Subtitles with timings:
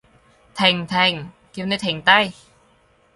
[0.57, 0.87] 停！
[0.87, 1.31] 停！
[1.53, 2.33] 叫你停低！